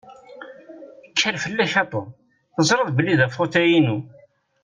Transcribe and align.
Kker 1.11 1.35
fell-ak 1.43 1.73
a 1.81 1.83
Tom! 1.91 2.09
Teẓṛiḍ 2.55 2.89
belli 2.95 3.15
d 3.19 3.21
afutay-inu. 3.25 3.97